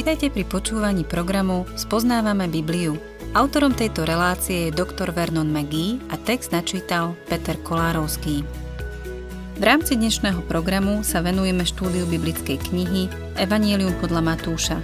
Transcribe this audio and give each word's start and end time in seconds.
Vitajte 0.00 0.32
pri 0.32 0.48
počúvaní 0.48 1.04
programu 1.04 1.68
Spoznávame 1.76 2.48
Bibliu. 2.48 2.96
Autorom 3.36 3.76
tejto 3.76 4.08
relácie 4.08 4.72
je 4.72 4.72
dr. 4.72 5.12
Vernon 5.12 5.44
McGee 5.52 6.00
a 6.08 6.16
text 6.16 6.56
načítal 6.56 7.12
Peter 7.28 7.52
Kolárovský. 7.60 8.40
V 9.60 9.60
rámci 9.60 10.00
dnešného 10.00 10.40
programu 10.48 11.04
sa 11.04 11.20
venujeme 11.20 11.68
štúdiu 11.68 12.08
biblickej 12.08 12.72
knihy 12.72 13.12
Evangelium 13.36 13.92
podľa 14.00 14.24
Matúša. 14.24 14.80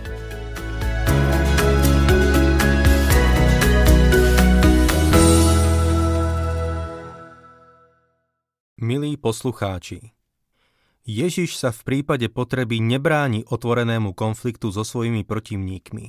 Milí 8.85 9.17
poslucháči, 9.17 10.13
Ježiš 11.07 11.55
sa 11.55 11.71
v 11.71 11.87
prípade 11.87 12.27
potreby 12.27 12.83
nebráni 12.83 13.47
otvorenému 13.47 14.11
konfliktu 14.19 14.75
so 14.75 14.83
svojimi 14.83 15.23
protivníkmi. 15.23 16.07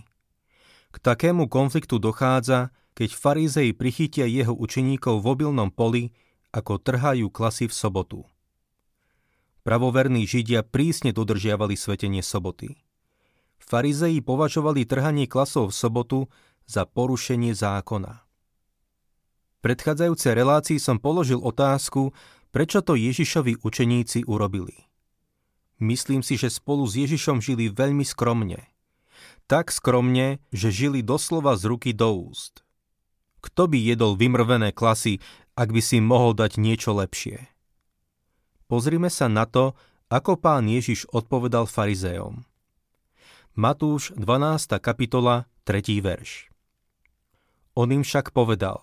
K 0.89 0.95
takému 0.97 1.45
konfliktu 1.45 2.01
dochádza, 2.01 2.73
keď 2.97 3.13
farizei 3.13 3.77
prichytia 3.77 4.25
jeho 4.25 4.57
učeníkov 4.57 5.21
v 5.21 5.25
obilnom 5.29 5.69
poli, 5.69 6.17
ako 6.49 6.81
trhajú 6.81 7.29
klasy 7.29 7.69
v 7.69 7.77
sobotu. 7.77 8.19
Pravoverní 9.61 10.25
Židia 10.25 10.65
prísne 10.65 11.13
dodržiavali 11.13 11.77
svetenie 11.77 12.25
soboty. 12.25 12.81
Farizei 13.61 14.17
považovali 14.17 14.89
trhanie 14.89 15.29
klasov 15.29 15.69
v 15.69 15.77
sobotu 15.77 16.19
za 16.65 16.89
porušenie 16.89 17.53
zákona. 17.53 18.25
V 19.45 19.57
predchádzajúcej 19.61 20.33
relácii 20.33 20.79
som 20.81 20.97
položil 20.97 21.37
otázku, 21.37 22.17
prečo 22.49 22.81
to 22.81 22.97
Ježišovi 22.97 23.61
učeníci 23.61 24.25
urobili. 24.25 24.86
Myslím 25.77 26.25
si, 26.25 26.41
že 26.41 26.49
spolu 26.49 26.89
s 26.89 26.97
Ježišom 26.97 27.37
žili 27.37 27.69
veľmi 27.69 28.01
skromne. 28.01 28.65
Tak 29.45 29.69
skromne, 29.69 30.41
že 30.49 30.73
žili 30.73 31.05
doslova 31.05 31.53
z 31.53 31.69
ruky 31.69 31.91
do 31.93 32.09
úst. 32.29 32.65
Kto 33.45 33.69
by 33.69 33.77
jedol 33.77 34.17
vymrvené 34.17 34.73
klasy, 34.73 35.21
ak 35.53 35.69
by 35.69 35.81
si 35.81 36.01
mohol 36.01 36.33
dať 36.33 36.57
niečo 36.57 36.97
lepšie? 36.97 37.45
Pozrime 38.67 39.07
sa 39.07 39.31
na 39.31 39.47
to, 39.47 39.77
ako 40.11 40.35
pán 40.35 40.67
Ježiš 40.67 41.07
odpovedal 41.13 41.69
farizejom. 41.69 42.43
Matúš 43.55 44.11
12. 44.17 44.77
kapitola 44.81 45.47
3. 45.63 46.03
verš. 46.03 46.51
On 47.77 47.87
im 47.93 48.01
však 48.01 48.33
povedal, 48.33 48.81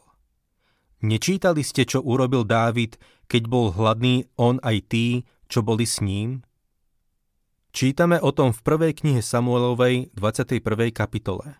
Nečítali 1.05 1.61
ste, 1.61 1.84
čo 1.84 2.01
urobil 2.01 2.48
Dávid, 2.48 2.97
keď 3.29 3.42
bol 3.45 3.69
hladný 3.77 4.25
on 4.41 4.56
aj 4.64 4.89
tí, 4.89 5.06
čo 5.53 5.61
boli 5.61 5.84
s 5.84 6.01
ním? 6.01 6.41
Čítame 7.75 8.22
o 8.22 8.30
tom 8.30 8.55
v 8.55 8.62
prvej 8.62 9.03
knihe 9.03 9.19
Samuelovej 9.19 10.14
21. 10.14 10.62
kapitole. 10.94 11.58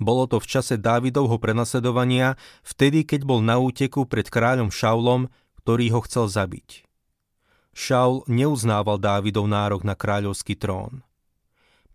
Bolo 0.00 0.24
to 0.24 0.40
v 0.40 0.48
čase 0.48 0.80
Dávidovho 0.80 1.36
prenasledovania, 1.36 2.40
vtedy 2.64 3.04
keď 3.04 3.28
bol 3.28 3.44
na 3.44 3.60
úteku 3.60 4.08
pred 4.08 4.32
kráľom 4.32 4.72
Šaulom, 4.72 5.28
ktorý 5.60 5.92
ho 5.92 6.00
chcel 6.08 6.24
zabiť. 6.24 6.88
Šaul 7.76 8.24
neuznával 8.32 8.96
Dávidov 8.96 9.44
nárok 9.44 9.84
na 9.84 9.92
kráľovský 9.92 10.56
trón. 10.56 11.04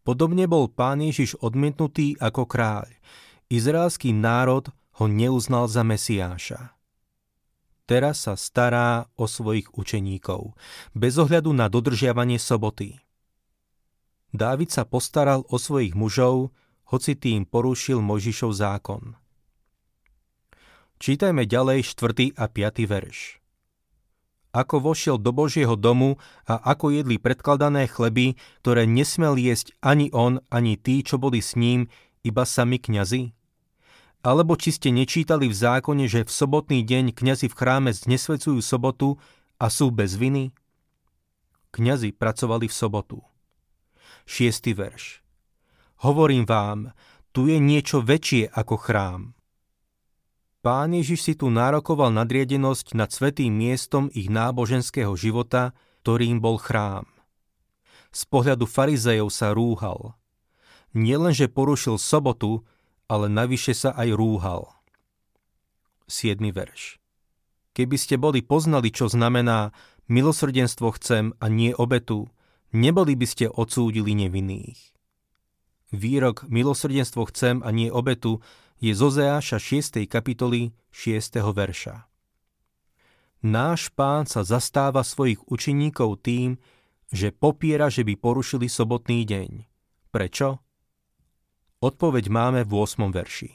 Podobne 0.06 0.46
bol 0.46 0.70
pán 0.70 1.02
Ježiš 1.02 1.34
odmietnutý 1.42 2.14
ako 2.22 2.46
kráľ. 2.46 2.94
Izraelský 3.50 4.14
národ 4.14 4.70
ho 5.02 5.06
neuznal 5.10 5.66
za 5.66 5.82
Mesiáša. 5.82 6.78
Teraz 7.90 8.30
sa 8.30 8.38
stará 8.38 9.10
o 9.18 9.26
svojich 9.26 9.74
učeníkov, 9.74 10.54
bez 10.94 11.18
ohľadu 11.18 11.58
na 11.58 11.74
dodržiavanie 11.74 12.38
soboty. 12.38 13.02
Dávid 14.36 14.68
sa 14.68 14.84
postaral 14.84 15.48
o 15.48 15.56
svojich 15.56 15.96
mužov, 15.96 16.52
hoci 16.92 17.16
tým 17.16 17.48
porušil 17.48 18.04
Mojžišov 18.04 18.52
zákon. 18.52 19.16
Čítajme 21.00 21.48
ďalej 21.48 21.88
4. 21.88 22.36
a 22.36 22.46
5. 22.52 22.84
verš. 22.84 23.40
Ako 24.52 24.84
vošiel 24.84 25.20
do 25.20 25.32
Božieho 25.32 25.80
domu 25.80 26.20
a 26.44 26.60
ako 26.60 26.92
jedli 26.92 27.16
predkladané 27.16 27.88
chleby, 27.88 28.36
ktoré 28.60 28.84
nesmel 28.84 29.40
jesť 29.40 29.72
ani 29.80 30.12
on, 30.12 30.44
ani 30.52 30.76
tí, 30.76 31.00
čo 31.00 31.16
boli 31.16 31.40
s 31.40 31.56
ním, 31.56 31.88
iba 32.24 32.44
sami 32.44 32.76
kňazi? 32.76 33.32
Alebo 34.20 34.60
či 34.60 34.76
ste 34.76 34.92
nečítali 34.92 35.48
v 35.48 35.56
zákone, 35.56 36.12
že 36.12 36.28
v 36.28 36.32
sobotný 36.32 36.84
deň 36.84 37.16
kňazi 37.16 37.48
v 37.48 37.56
chráme 37.56 37.92
znesvecujú 37.96 38.60
sobotu 38.60 39.16
a 39.64 39.72
sú 39.72 39.96
bez 39.96 40.20
viny? 40.20 40.52
Kňazi 41.72 42.12
pracovali 42.12 42.68
v 42.68 42.76
sobotu. 42.76 43.20
6. 44.26 44.74
verš. 44.74 45.22
Hovorím 46.02 46.50
vám, 46.50 46.92
tu 47.30 47.46
je 47.46 47.62
niečo 47.62 48.02
väčšie 48.02 48.50
ako 48.50 48.76
chrám. 48.78 49.22
Pán 50.66 50.98
Ježiš 50.98 51.22
si 51.22 51.34
tu 51.38 51.54
nárokoval 51.54 52.10
nadriedenosť 52.10 52.98
nad 52.98 53.14
svetým 53.14 53.54
miestom 53.54 54.10
ich 54.10 54.34
náboženského 54.34 55.14
života, 55.14 55.78
ktorým 56.02 56.42
bol 56.42 56.58
chrám. 56.58 57.06
Z 58.10 58.26
pohľadu 58.34 58.66
farizejov 58.66 59.30
sa 59.30 59.54
rúhal. 59.54 60.18
Nielenže 60.98 61.52
porušil 61.54 62.02
sobotu, 62.02 62.66
ale 63.06 63.30
navyše 63.30 63.78
sa 63.78 63.94
aj 63.94 64.10
rúhal. 64.18 64.74
7. 66.10 66.42
verš. 66.50 66.98
Keby 67.78 67.98
ste 68.00 68.18
boli 68.18 68.42
poznali, 68.42 68.90
čo 68.90 69.06
znamená 69.06 69.70
milosrdenstvo 70.10 70.98
chcem 70.98 71.38
a 71.38 71.46
nie 71.46 71.76
obetu, 71.78 72.32
neboli 72.76 73.16
by 73.16 73.26
ste 73.26 73.46
odsúdili 73.48 74.12
nevinných. 74.14 74.96
Výrok 75.96 76.44
milosrdenstvo 76.52 77.32
chcem 77.32 77.64
a 77.64 77.72
nie 77.72 77.88
obetu 77.88 78.44
je 78.84 78.92
zo 78.92 79.08
Zeáša 79.08 79.58
6. 79.58 80.04
kapitoly 80.12 80.76
6. 80.92 81.40
verša. 81.40 82.06
Náš 83.46 83.94
pán 83.94 84.28
sa 84.28 84.42
zastáva 84.44 85.06
svojich 85.06 85.40
učeníkov 85.48 86.26
tým, 86.26 86.60
že 87.14 87.30
popiera, 87.32 87.88
že 87.88 88.02
by 88.02 88.18
porušili 88.18 88.66
sobotný 88.66 89.24
deň. 89.24 89.50
Prečo? 90.10 90.60
Odpoveď 91.80 92.26
máme 92.34 92.62
v 92.66 92.72
8. 92.74 93.14
verši. 93.14 93.52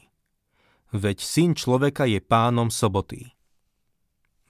Veď 0.95 1.19
syn 1.23 1.59
človeka 1.59 2.07
je 2.07 2.23
pánom 2.23 2.71
soboty. 2.71 3.35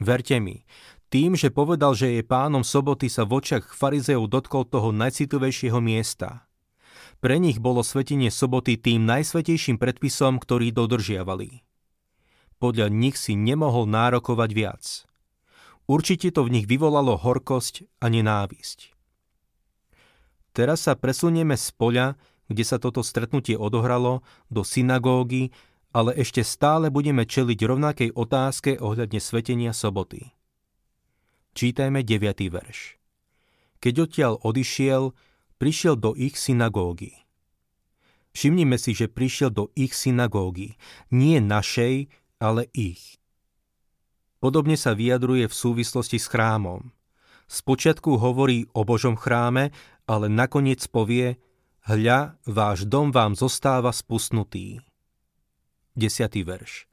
Verte 0.00 0.36
mi, 0.40 0.64
tým, 1.10 1.34
že 1.34 1.50
povedal, 1.50 1.98
že 1.98 2.14
je 2.14 2.22
pánom 2.22 2.62
soboty, 2.62 3.10
sa 3.10 3.26
v 3.26 3.42
očiach 3.42 3.74
farizeov 3.74 4.30
dotkol 4.30 4.62
toho 4.62 4.94
najcitovejšieho 4.94 5.82
miesta. 5.82 6.46
Pre 7.18 7.36
nich 7.36 7.58
bolo 7.58 7.82
svetenie 7.82 8.30
soboty 8.30 8.78
tým 8.78 9.04
najsvetejším 9.04 9.76
predpisom, 9.76 10.38
ktorý 10.38 10.72
dodržiavali. 10.72 11.66
Podľa 12.62 12.88
nich 12.88 13.18
si 13.18 13.34
nemohol 13.34 13.90
nárokovať 13.90 14.50
viac. 14.54 14.84
Určite 15.90 16.30
to 16.30 16.46
v 16.46 16.54
nich 16.54 16.66
vyvolalo 16.70 17.18
horkosť 17.18 17.84
a 17.98 18.06
nenávisť. 18.06 18.94
Teraz 20.54 20.86
sa 20.86 20.94
presunieme 20.94 21.58
z 21.58 21.74
poľa, 21.74 22.14
kde 22.46 22.64
sa 22.66 22.78
toto 22.78 23.02
stretnutie 23.02 23.58
odohralo, 23.58 24.22
do 24.46 24.62
synagógy, 24.62 25.50
ale 25.90 26.14
ešte 26.14 26.46
stále 26.46 26.90
budeme 26.94 27.26
čeliť 27.26 27.58
rovnakej 27.58 28.10
otázke 28.14 28.78
ohľadne 28.78 29.18
svetenia 29.18 29.74
soboty. 29.74 30.30
Čítajme 31.60 32.00
9. 32.08 32.48
verš. 32.48 32.96
Keď 33.84 33.94
odtiaľ 34.08 34.40
odišiel, 34.40 35.12
prišiel 35.60 35.92
do 36.00 36.16
ich 36.16 36.40
synagógy. 36.40 37.12
Všimnime 38.32 38.80
si, 38.80 38.96
že 38.96 39.12
prišiel 39.12 39.52
do 39.52 39.68
ich 39.76 39.92
synagógy, 39.92 40.80
nie 41.12 41.36
našej, 41.36 42.08
ale 42.40 42.64
ich. 42.72 43.20
Podobne 44.40 44.80
sa 44.80 44.96
vyjadruje 44.96 45.52
v 45.52 45.58
súvislosti 45.60 46.16
s 46.16 46.32
chrámom. 46.32 46.96
Spočiatku 47.44 48.16
hovorí 48.16 48.64
o 48.72 48.88
Božom 48.88 49.20
chráme, 49.20 49.68
ale 50.08 50.32
nakoniec 50.32 50.80
povie, 50.88 51.36
hľa, 51.84 52.40
váš 52.48 52.88
dom 52.88 53.12
vám 53.12 53.36
zostáva 53.36 53.92
spustnutý. 53.92 54.80
10. 55.92 56.24
verš. 56.40 56.88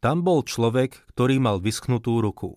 Tam 0.00 0.24
bol 0.24 0.48
človek, 0.48 0.96
ktorý 1.12 1.44
mal 1.44 1.60
vyschnutú 1.60 2.24
ruku. 2.24 2.56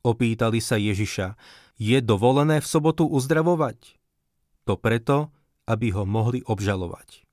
Opýtali 0.00 0.64
sa 0.64 0.80
Ježiša, 0.80 1.36
je 1.76 1.98
dovolené 2.00 2.60
v 2.60 2.66
sobotu 2.66 3.04
uzdravovať? 3.04 4.00
To 4.64 4.76
preto, 4.80 5.32
aby 5.68 5.92
ho 5.92 6.08
mohli 6.08 6.40
obžalovať. 6.44 7.24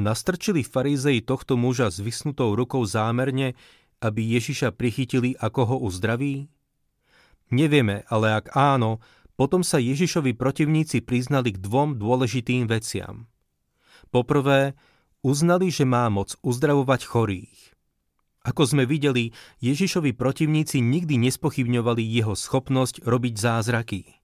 Nastrčili 0.00 0.64
farizei 0.64 1.20
tohto 1.20 1.60
muža 1.60 1.92
s 1.92 2.00
vysnutou 2.00 2.56
rukou 2.56 2.80
zámerne, 2.88 3.52
aby 4.00 4.24
Ježiša 4.40 4.72
prichytili, 4.72 5.36
ako 5.36 5.60
ho 5.68 5.76
uzdraví? 5.84 6.48
Nevieme, 7.52 8.08
ale 8.08 8.32
ak 8.40 8.56
áno, 8.56 9.04
potom 9.36 9.60
sa 9.60 9.76
Ježišovi 9.76 10.36
protivníci 10.36 11.04
priznali 11.04 11.56
k 11.56 11.60
dvom 11.60 11.96
dôležitým 12.00 12.68
veciam. 12.68 13.28
Poprvé, 14.08 14.76
uznali, 15.20 15.68
že 15.68 15.84
má 15.84 16.08
moc 16.08 16.36
uzdravovať 16.40 17.00
chorých. 17.04 17.60
Ako 18.40 18.64
sme 18.64 18.88
videli, 18.88 19.36
Ježišovi 19.60 20.16
protivníci 20.16 20.80
nikdy 20.80 21.20
nespochybňovali 21.28 22.00
jeho 22.00 22.32
schopnosť 22.32 23.04
robiť 23.04 23.34
zázraky. 23.36 24.16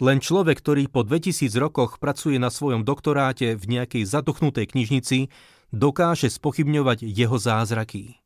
Len 0.00 0.18
človek, 0.18 0.64
ktorý 0.64 0.88
po 0.88 1.04
2000 1.04 1.52
rokoch 1.60 2.00
pracuje 2.00 2.40
na 2.40 2.48
svojom 2.48 2.88
doktoráte 2.88 3.52
v 3.60 3.64
nejakej 3.68 4.08
zaduchnutej 4.08 4.72
knižnici, 4.72 5.28
dokáže 5.76 6.32
spochybňovať 6.32 7.04
jeho 7.04 7.36
zázraky. 7.36 8.16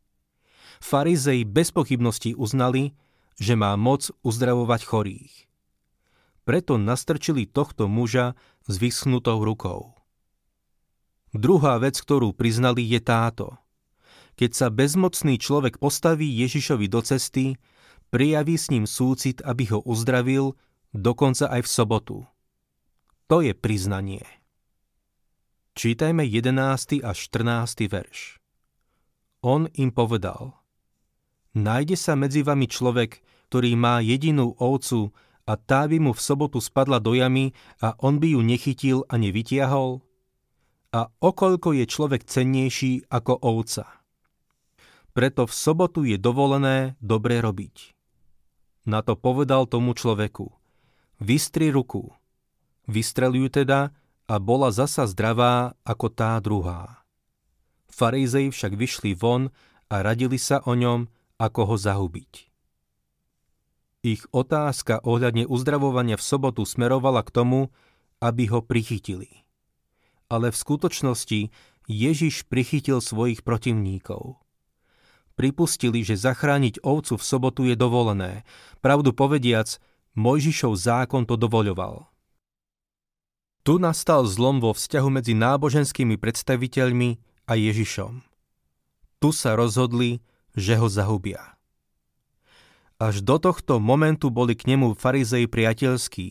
Farizei 0.79 1.43
bez 1.43 1.75
pochybností 1.75 2.39
uznali, 2.39 2.95
že 3.35 3.59
má 3.59 3.75
moc 3.75 4.15
uzdravovať 4.23 4.81
chorých. 4.87 5.35
Preto 6.47 6.79
nastrčili 6.79 7.49
tohto 7.49 7.91
muža 7.91 8.39
s 8.71 8.75
vyschnutou 8.79 9.43
rukou. 9.43 9.99
Druhá 11.35 11.83
vec, 11.83 11.99
ktorú 11.99 12.31
priznali, 12.37 12.87
je 12.87 13.01
táto. 13.03 13.64
Keď 14.35 14.51
sa 14.51 14.67
bezmocný 14.67 15.39
človek 15.39 15.79
postaví 15.79 16.27
Ježišovi 16.27 16.91
do 16.91 17.01
cesty, 17.07 17.55
prijaví 18.11 18.59
s 18.59 18.67
ním 18.71 18.87
súcit, 18.87 19.39
aby 19.47 19.71
ho 19.71 19.79
uzdravil, 19.87 20.59
dokonca 20.91 21.47
aj 21.51 21.63
v 21.63 21.69
sobotu. 21.71 22.17
To 23.31 23.39
je 23.43 23.55
priznanie. 23.55 24.27
Čítajme 25.75 26.23
11. 26.27 27.03
až 27.03 27.19
14. 27.31 27.91
verš. 27.91 28.39
On 29.43 29.67
im 29.75 29.91
povedal, 29.91 30.55
nájde 31.55 31.99
sa 31.99 32.15
medzi 32.15 32.47
vami 32.47 32.71
človek, 32.71 33.23
ktorý 33.51 33.79
má 33.79 34.03
jedinú 34.03 34.55
ovcu 34.59 35.15
a 35.47 35.55
tá 35.55 35.87
by 35.87 35.99
mu 35.99 36.11
v 36.11 36.23
sobotu 36.23 36.59
spadla 36.59 36.99
do 36.99 37.15
jamy 37.15 37.55
a 37.79 37.95
on 38.03 38.19
by 38.19 38.35
ju 38.35 38.41
nechytil 38.43 38.99
a 39.07 39.15
nevytiahol? 39.15 40.03
A 40.95 41.11
okoľko 41.23 41.75
je 41.75 41.85
človek 41.87 42.23
cennejší 42.27 43.11
ako 43.11 43.39
ovca? 43.43 44.04
Preto 45.15 45.47
v 45.47 45.55
sobotu 45.55 46.03
je 46.03 46.19
dovolené 46.19 46.99
dobre 46.99 47.39
robiť. 47.39 47.95
Na 48.85 49.01
to 49.01 49.15
povedal 49.15 49.65
tomu 49.71 49.95
človeku– 49.95 50.51
Vystri 51.23 51.71
ruku. 51.71 52.11
Vystrel 52.91 53.39
ju 53.39 53.47
teda 53.47 53.95
a 54.27 54.35
bola 54.43 54.75
zasa 54.75 55.07
zdravá 55.07 55.79
ako 55.87 56.07
tá 56.11 56.37
druhá. 56.43 57.07
Farizej 57.87 58.51
však 58.51 58.75
vyšli 58.75 59.15
von 59.15 59.55
a 59.87 60.03
radili 60.03 60.37
sa 60.37 60.59
o 60.67 60.75
ňom, 60.75 61.07
ako 61.39 61.61
ho 61.71 61.77
zahubiť. 61.79 62.33
Ich 64.05 64.27
otázka 64.35 65.01
ohľadne 65.01 65.49
uzdravovania 65.49 66.19
v 66.19 66.27
sobotu 66.27 66.67
smerovala 66.69 67.25
k 67.25 67.33
tomu, 67.33 67.61
aby 68.21 68.51
ho 68.51 68.61
prichytili. 68.61 69.47
Ale 70.29 70.51
v 70.51 70.61
skutočnosti 70.61 71.41
Ježiš 71.89 72.45
prichytil 72.51 72.99
svojich 73.01 73.41
protivníkov. 73.47 74.44
Pripustili, 75.35 76.07
že 76.07 76.15
zachrániť 76.15 76.83
ovcu 76.87 77.19
v 77.19 77.25
sobotu 77.27 77.63
je 77.67 77.75
dovolené. 77.75 78.47
Pravdu 78.79 79.11
povediac, 79.11 79.83
Mojžišov 80.15 80.79
zákon 80.79 81.27
to 81.27 81.35
dovoľoval. 81.35 82.07
Tu 83.67 83.81
nastal 83.83 84.29
zlom 84.29 84.63
vo 84.63 84.71
vzťahu 84.77 85.09
medzi 85.11 85.35
náboženskými 85.35 86.21
predstaviteľmi 86.21 87.19
a 87.51 87.53
Ježišom. 87.59 88.23
Tu 89.19 89.29
sa 89.35 89.57
rozhodli, 89.59 90.23
že 90.55 90.79
ho 90.79 90.87
zahubia. 90.87 91.59
Až 93.03 93.27
do 93.27 93.43
tohto 93.43 93.83
momentu 93.83 94.31
boli 94.31 94.55
k 94.55 94.71
nemu 94.71 94.95
farizei 94.95 95.51
priateľskí. 95.51 96.31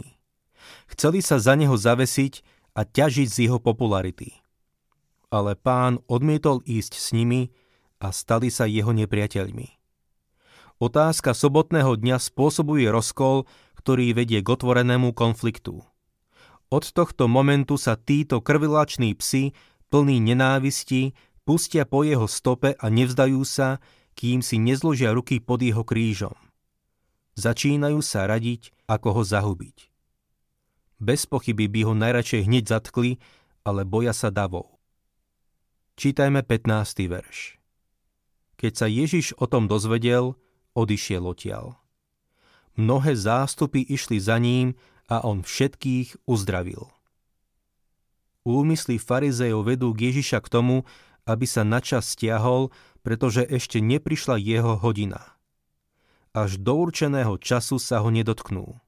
Chceli 0.88 1.20
sa 1.20 1.44
za 1.44 1.60
neho 1.60 1.76
zavesiť 1.76 2.40
a 2.78 2.88
ťažiť 2.88 3.28
z 3.28 3.38
jeho 3.50 3.60
popularity. 3.60 4.40
Ale 5.28 5.60
pán 5.60 6.00
odmietol 6.08 6.64
ísť 6.64 6.94
s 6.96 7.12
nimi 7.12 7.52
a 8.04 8.12
stali 8.12 8.52
sa 8.52 8.68
jeho 8.68 8.92
nepriateľmi. 8.92 9.80
Otázka 10.84 11.32
sobotného 11.32 11.96
dňa 11.96 12.20
spôsobuje 12.20 12.92
rozkol, 12.92 13.48
ktorý 13.80 14.12
vedie 14.12 14.44
k 14.44 14.48
otvorenému 14.52 15.16
konfliktu. 15.16 15.80
Od 16.68 16.84
tohto 16.84 17.32
momentu 17.32 17.80
sa 17.80 17.96
títo 17.96 18.44
krvilační 18.44 19.16
psi, 19.16 19.56
plní 19.88 20.20
nenávisti, 20.20 21.16
pustia 21.48 21.88
po 21.88 22.04
jeho 22.04 22.28
stope 22.28 22.76
a 22.76 22.86
nevzdajú 22.92 23.40
sa, 23.48 23.80
kým 24.20 24.44
si 24.44 24.60
nezložia 24.60 25.16
ruky 25.16 25.40
pod 25.40 25.64
jeho 25.64 25.88
krížom. 25.88 26.36
Začínajú 27.40 28.04
sa 28.04 28.28
radiť, 28.28 28.76
ako 28.86 29.22
ho 29.22 29.24
zahubiť. 29.24 29.90
Bez 31.02 31.26
pochyby 31.26 31.72
by 31.72 31.80
ho 31.88 31.94
najradšej 31.98 32.46
hneď 32.46 32.64
zatkli, 32.70 33.18
ale 33.64 33.88
boja 33.88 34.14
sa 34.14 34.30
davou. 34.30 34.80
Čítajme 35.96 36.42
15. 36.46 37.10
verš. 37.10 37.63
Keď 38.64 38.74
sa 38.80 38.88
Ježiš 38.88 39.36
o 39.36 39.44
tom 39.44 39.68
dozvedel, 39.68 40.40
odišiel 40.72 41.28
odtiaľ. 41.28 41.76
Mnohé 42.80 43.12
zástupy 43.12 43.84
išli 43.84 44.24
za 44.24 44.40
ním 44.40 44.80
a 45.12 45.20
on 45.20 45.44
všetkých 45.44 46.24
uzdravil. 46.24 46.88
Úmysly 48.48 49.04
farizejov 49.04 49.68
vedú 49.68 49.92
k 49.92 50.08
Ježiša 50.16 50.40
k 50.48 50.48
tomu, 50.48 50.88
aby 51.28 51.44
sa 51.44 51.68
načas 51.68 52.16
stiahol, 52.16 52.72
pretože 53.04 53.44
ešte 53.44 53.84
neprišla 53.84 54.40
jeho 54.40 54.80
hodina. 54.80 55.36
Až 56.32 56.56
do 56.56 56.88
určeného 56.88 57.36
času 57.44 57.84
sa 57.84 58.00
ho 58.00 58.08
nedotknú. 58.16 58.80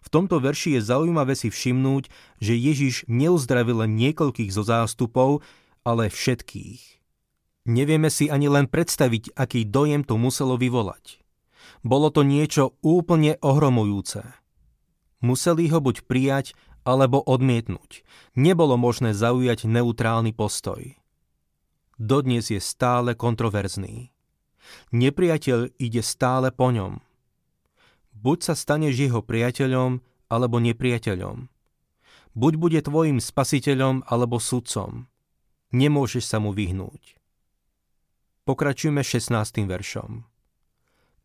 V 0.00 0.08
tomto 0.08 0.40
verši 0.40 0.80
je 0.80 0.80
zaujímavé 0.80 1.36
si 1.36 1.52
všimnúť, 1.52 2.08
že 2.40 2.56
Ježiš 2.56 3.04
neuzdravil 3.04 3.84
len 3.84 4.00
niekoľkých 4.00 4.48
zo 4.48 4.64
zástupov, 4.64 5.44
ale 5.84 6.08
všetkých. 6.08 6.95
Nevieme 7.66 8.14
si 8.14 8.30
ani 8.30 8.46
len 8.46 8.70
predstaviť, 8.70 9.34
aký 9.34 9.66
dojem 9.66 10.06
to 10.06 10.14
muselo 10.14 10.54
vyvolať. 10.54 11.18
Bolo 11.82 12.14
to 12.14 12.22
niečo 12.22 12.78
úplne 12.78 13.34
ohromujúce. 13.42 14.22
Museli 15.18 15.66
ho 15.74 15.82
buď 15.82 16.06
prijať, 16.06 16.54
alebo 16.86 17.18
odmietnúť. 17.18 18.06
Nebolo 18.38 18.78
možné 18.78 19.10
zaujať 19.10 19.66
neutrálny 19.66 20.30
postoj. 20.30 20.94
Dodnes 21.98 22.46
je 22.54 22.62
stále 22.62 23.18
kontroverzný. 23.18 24.14
Nepriateľ 24.94 25.74
ide 25.82 26.02
stále 26.06 26.54
po 26.54 26.70
ňom. 26.70 27.02
Buď 28.14 28.38
sa 28.46 28.54
staneš 28.54 28.94
jeho 28.94 29.20
priateľom, 29.26 29.98
alebo 30.30 30.62
nepriateľom. 30.62 31.50
Buď 32.38 32.52
bude 32.62 32.80
tvojim 32.86 33.18
spasiteľom, 33.18 34.06
alebo 34.06 34.38
sudcom. 34.38 35.10
Nemôžeš 35.74 36.30
sa 36.30 36.38
mu 36.38 36.54
vyhnúť. 36.54 37.18
Pokračujme 38.46 39.02
16. 39.02 39.66
veršom. 39.66 40.22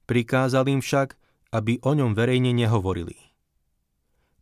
Prikázal 0.10 0.66
im 0.74 0.82
však, 0.82 1.14
aby 1.54 1.78
o 1.86 1.94
ňom 1.94 2.18
verejne 2.18 2.50
nehovorili. 2.50 3.14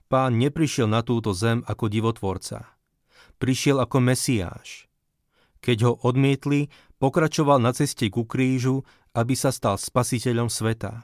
Pán 0.07 0.39
neprišiel 0.39 0.87
na 0.87 1.03
túto 1.03 1.35
zem 1.35 1.59
ako 1.67 1.91
divotvorca. 1.91 2.71
Prišiel 3.35 3.83
ako 3.83 3.99
Mesiáš. 3.99 4.87
Keď 5.59 5.77
ho 5.91 5.93
odmietli, 6.07 6.71
pokračoval 7.03 7.59
na 7.59 7.75
ceste 7.75 8.07
ku 8.07 8.23
krížu, 8.23 8.87
aby 9.11 9.35
sa 9.35 9.51
stal 9.51 9.75
spasiteľom 9.75 10.47
sveta. 10.47 11.03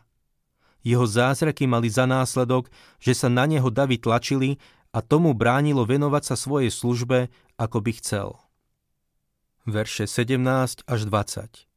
Jeho 0.79 1.03
zázraky 1.03 1.67
mali 1.67 1.91
za 1.91 2.07
následok, 2.07 2.71
že 3.03 3.11
sa 3.11 3.27
na 3.27 3.43
neho 3.51 3.67
davy 3.67 3.99
tlačili 3.99 4.63
a 4.95 5.03
tomu 5.03 5.35
bránilo 5.35 5.83
venovať 5.83 6.23
sa 6.23 6.35
svojej 6.39 6.71
službe, 6.71 7.27
ako 7.59 7.77
by 7.83 7.91
chcel. 7.99 8.39
Verše 9.65 10.05
17 10.05 10.85
až 10.85 10.99
20 11.09 11.74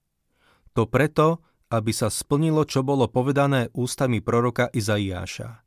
To 0.78 0.87
preto, 0.87 1.42
aby 1.75 1.90
sa 1.90 2.06
splnilo, 2.06 2.62
čo 2.62 2.87
bolo 2.87 3.11
povedané 3.11 3.66
ústami 3.75 4.23
proroka 4.23 4.70
Izaiáša. 4.70 5.66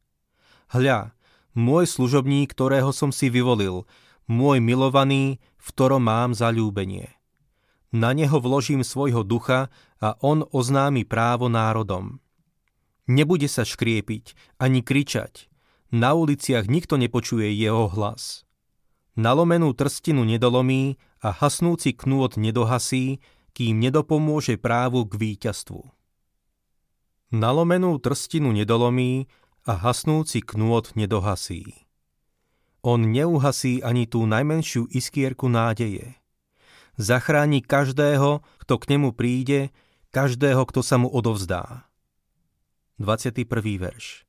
Hľa, 0.72 1.12
môj 1.52 1.84
služobník, 1.84 2.56
ktorého 2.56 2.96
som 2.96 3.12
si 3.12 3.28
vyvolil, 3.28 3.84
môj 4.32 4.64
milovaný, 4.64 5.44
v 5.60 5.68
ktorom 5.76 6.08
mám 6.08 6.32
zalúbenie. 6.32 7.12
Na 7.92 8.16
neho 8.16 8.40
vložím 8.40 8.88
svojho 8.88 9.28
ducha 9.28 9.68
a 10.00 10.16
on 10.24 10.48
oznámi 10.48 11.04
právo 11.04 11.52
národom. 11.52 12.24
Nebude 13.12 13.52
sa 13.52 13.68
škriepiť 13.68 14.56
ani 14.64 14.80
kričať. 14.80 15.52
Na 15.92 16.16
uliciach 16.16 16.72
nikto 16.72 16.96
nepočuje 16.96 17.52
jeho 17.52 17.92
hlas. 17.92 18.48
Nalomenú 19.20 19.76
trstinu 19.76 20.24
nedolomí 20.24 20.96
a 21.20 21.36
hasnúci 21.36 21.92
knôt 22.00 22.40
nedohasí, 22.40 23.20
kým 23.52 23.80
nedopomôže 23.80 24.56
právu 24.60 25.08
k 25.08 25.16
víťazstvu. 25.20 25.82
Nalomenú 27.32 27.96
trstinu 28.00 28.52
nedolomí 28.52 29.32
a 29.64 29.80
hasnúci 29.80 30.44
knôt 30.44 30.92
nedohasí. 31.00 31.88
On 32.82 32.98
neuhasí 32.98 33.86
ani 33.86 34.10
tú 34.10 34.26
najmenšiu 34.26 34.90
iskierku 34.90 35.46
nádeje. 35.48 36.18
Zachráni 36.98 37.62
každého, 37.62 38.42
kto 38.66 38.74
k 38.82 38.84
nemu 38.98 39.14
príde, 39.14 39.70
každého, 40.12 40.66
kto 40.66 40.82
sa 40.82 40.98
mu 41.00 41.08
odovzdá. 41.08 41.88
21. 43.00 43.48
verš 43.80 44.26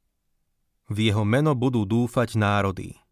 V 0.93 0.97
jeho 1.11 1.25
meno 1.27 1.57
budú 1.59 1.83
dúfať 1.89 2.39
národy. 2.39 3.03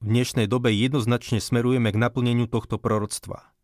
V 0.00 0.04
dnešnej 0.10 0.48
dobe 0.48 0.74
jednoznačne 0.74 1.38
smerujeme 1.38 1.92
k 1.92 2.00
naplneniu 2.00 2.48
tohto 2.50 2.80
proroctva. 2.80 3.57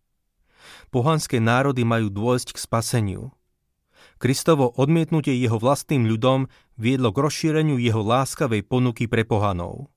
Pohanské 0.93 1.41
národy 1.43 1.83
majú 1.83 2.13
dôjsť 2.13 2.55
k 2.55 2.59
spaseniu. 2.59 3.23
Kristovo 4.19 4.71
odmietnutie 4.79 5.35
jeho 5.37 5.59
vlastným 5.59 6.07
ľudom 6.07 6.47
viedlo 6.79 7.11
k 7.11 7.19
rozšíreniu 7.25 7.77
jeho 7.77 8.01
láskavej 8.01 8.63
ponuky 8.65 9.11
pre 9.11 9.27
pohanov. 9.27 9.91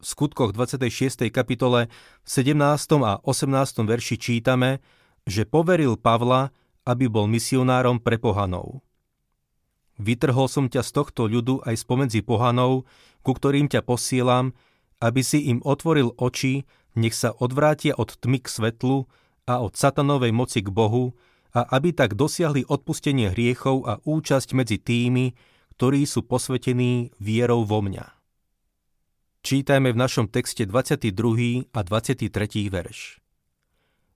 V 0.00 0.04
skutkoch 0.06 0.56
26. 0.56 1.28
kapitole 1.28 1.92
v 2.24 2.28
17. 2.28 2.56
a 3.04 3.20
18. 3.20 3.84
verši 3.84 4.16
čítame, 4.16 4.80
že 5.28 5.44
poveril 5.44 6.00
Pavla, 6.00 6.52
aby 6.88 7.10
bol 7.12 7.28
misionárom 7.28 8.00
pre 8.00 8.16
pohanov. 8.16 8.80
Vytrhol 10.00 10.48
som 10.48 10.72
ťa 10.72 10.80
z 10.80 10.90
tohto 10.96 11.28
ľudu 11.28 11.60
aj 11.68 11.84
spomedzi 11.84 12.24
pohanov, 12.24 12.88
ku 13.20 13.36
ktorým 13.36 13.68
ťa 13.68 13.84
posielam, 13.84 14.56
aby 15.04 15.20
si 15.20 15.52
im 15.52 15.60
otvoril 15.60 16.16
oči, 16.16 16.64
nech 16.96 17.12
sa 17.12 17.36
odvrátia 17.36 17.92
od 17.92 18.16
tmy 18.16 18.40
k 18.40 18.48
svetlu 18.48 19.04
a 19.50 19.58
od 19.58 19.74
satanovej 19.74 20.30
moci 20.30 20.62
k 20.62 20.70
Bohu, 20.70 21.18
a 21.50 21.66
aby 21.74 21.90
tak 21.90 22.14
dosiahli 22.14 22.62
odpustenie 22.70 23.34
hriechov 23.34 23.82
a 23.82 23.98
účasť 24.06 24.54
medzi 24.54 24.78
tými, 24.78 25.34
ktorí 25.74 26.06
sú 26.06 26.22
posvetení 26.22 27.10
vierou 27.18 27.66
vo 27.66 27.82
mňa. 27.82 28.06
Čítajme 29.42 29.90
v 29.90 29.98
našom 29.98 30.30
texte 30.30 30.62
22. 30.62 31.74
a 31.74 31.80
23. 31.82 32.30
verš. 32.70 33.18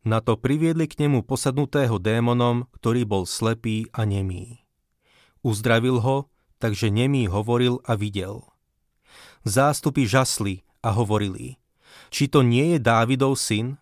Na 0.04 0.20
to 0.20 0.36
priviedli 0.36 0.84
k 0.84 1.00
nemu 1.00 1.24
posadnutého 1.24 1.96
démonom, 1.96 2.68
ktorý 2.76 3.08
bol 3.08 3.24
slepý 3.24 3.88
a 3.96 4.04
nemý. 4.04 4.62
Uzdravil 5.40 6.04
ho, 6.04 6.28
takže 6.60 6.92
nemý 6.92 7.26
hovoril 7.26 7.80
a 7.88 7.96
videl. 7.96 8.44
Zástupy 9.48 10.04
žasli 10.04 10.60
a 10.84 10.92
hovorili, 10.92 11.56
či 12.12 12.28
to 12.28 12.44
nie 12.44 12.76
je 12.76 12.78
Dávidov 12.78 13.40
syn? 13.40 13.80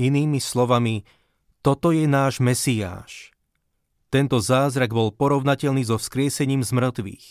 Inými 0.00 0.40
slovami, 0.40 1.04
toto 1.60 1.92
je 1.92 2.08
náš 2.08 2.40
Mesiáš. 2.40 3.36
Tento 4.08 4.40
zázrak 4.40 4.96
bol 4.96 5.12
porovnateľný 5.12 5.84
so 5.84 6.00
vzkriesením 6.00 6.64
z 6.64 6.72
mŕtvych. 6.72 7.26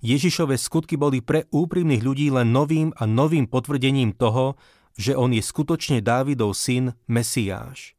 Ježišové 0.00 0.56
skutky 0.56 0.96
boli 0.96 1.20
pre 1.20 1.44
úprimných 1.52 2.00
ľudí 2.00 2.32
len 2.32 2.56
novým 2.56 2.96
a 2.96 3.04
novým 3.04 3.44
potvrdením 3.44 4.16
toho, 4.16 4.56
že 4.96 5.12
on 5.12 5.36
je 5.36 5.44
skutočne 5.44 6.00
Dávidov 6.00 6.56
syn 6.56 6.96
Mesiáš. 7.04 7.92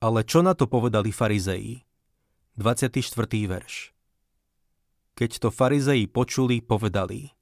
Ale 0.00 0.24
čo 0.24 0.40
na 0.40 0.56
to 0.56 0.64
povedali 0.64 1.12
farizei? 1.12 1.84
24. 2.56 3.04
verš. 3.44 3.92
Keď 5.12 5.30
to 5.44 5.48
farizei 5.52 6.08
počuli, 6.08 6.64
povedali 6.64 7.36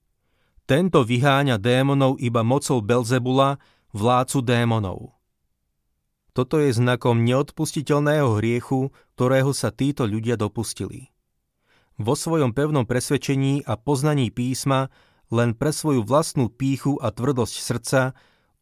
Tento 0.67 1.07
vyháňa 1.07 1.55
démonov 1.55 2.19
iba 2.19 2.43
mocou 2.43 2.83
Belzebula, 2.83 3.63
vládcu 3.95 4.43
démonov. 4.43 5.14
Toto 6.35 6.59
je 6.59 6.75
znakom 6.75 7.23
neodpustiteľného 7.23 8.43
hriechu, 8.43 8.91
ktorého 9.15 9.55
sa 9.55 9.71
títo 9.71 10.03
ľudia 10.03 10.35
dopustili. 10.35 11.15
Vo 11.95 12.19
svojom 12.19 12.51
pevnom 12.51 12.91
presvedčení 12.91 13.63
a 13.63 13.79
poznaní 13.79 14.35
písma 14.35 14.91
len 15.31 15.55
pre 15.55 15.71
svoju 15.71 16.03
vlastnú 16.03 16.51
píchu 16.51 16.99
a 16.99 17.15
tvrdosť 17.15 17.55
srdca 17.55 18.01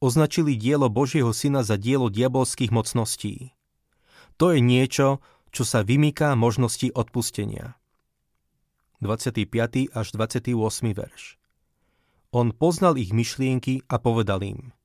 označili 0.04 0.60
dielo 0.60 0.92
Božieho 0.92 1.32
syna 1.32 1.64
za 1.64 1.80
dielo 1.80 2.12
diabolských 2.12 2.68
mocností. 2.68 3.56
To 4.36 4.52
je 4.52 4.60
niečo, 4.60 5.24
čo 5.48 5.64
sa 5.64 5.80
vymýka 5.80 6.36
možnosti 6.36 6.92
odpustenia. 6.92 7.80
25. 9.00 9.96
až 9.96 10.06
28. 10.12 10.52
verš. 10.92 11.40
On 12.36 12.52
poznal 12.52 13.00
ich 13.00 13.16
myšlienky 13.16 13.80
a 13.88 13.96
povedal 13.96 14.44
im– 14.44 14.60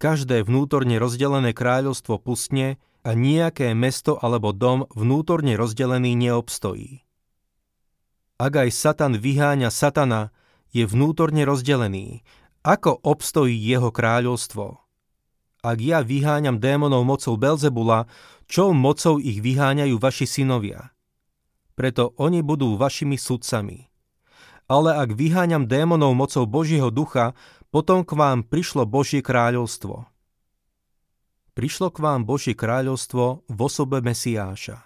každé 0.00 0.48
vnútorne 0.48 0.96
rozdelené 0.96 1.52
kráľovstvo 1.52 2.16
pustne 2.24 2.80
a 3.04 3.12
nejaké 3.12 3.76
mesto 3.76 4.16
alebo 4.16 4.56
dom 4.56 4.88
vnútorne 4.96 5.60
rozdelený 5.60 6.16
neobstojí. 6.16 7.04
Ak 8.40 8.56
aj 8.56 8.72
Satan 8.72 9.20
vyháňa 9.20 9.68
Satana, 9.68 10.32
je 10.72 10.88
vnútorne 10.88 11.44
rozdelený. 11.44 12.24
Ako 12.64 12.96
obstojí 13.04 13.52
jeho 13.52 13.92
kráľovstvo? 13.92 14.80
Ak 15.60 15.76
ja 15.84 16.00
vyháňam 16.00 16.56
démonov 16.56 17.04
mocou 17.04 17.36
Belzebula, 17.36 18.08
čo 18.48 18.72
mocou 18.72 19.20
ich 19.20 19.44
vyháňajú 19.44 20.00
vaši 20.00 20.24
synovia? 20.24 20.96
Preto 21.76 22.16
oni 22.16 22.40
budú 22.40 22.80
vašimi 22.80 23.20
sudcami. 23.20 23.92
Ale 24.70 24.96
ak 24.96 25.12
vyháňam 25.12 25.68
démonov 25.68 26.16
mocou 26.16 26.48
Božieho 26.48 26.88
ducha, 26.88 27.36
potom 27.70 28.02
k 28.02 28.18
vám 28.18 28.42
prišlo 28.42 28.82
Božie 28.86 29.22
kráľovstvo. 29.22 30.06
Prišlo 31.54 31.88
k 31.94 31.98
vám 32.02 32.26
Božie 32.26 32.54
kráľovstvo 32.54 33.46
v 33.46 33.58
osobe 33.58 34.02
Mesiáša. 34.02 34.82